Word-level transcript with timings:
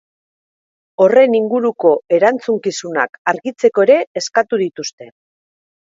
Horren 1.03 1.35
inguruko 1.39 1.91
erantzukizunak 2.19 3.21
argitzeko 3.35 3.89
ere 3.89 3.99
eskatu 4.23 4.61
dituzte. 4.67 5.13